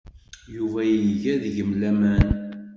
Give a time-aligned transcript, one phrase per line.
[0.55, 0.81] Yuba
[1.11, 2.27] iga deg-m laman.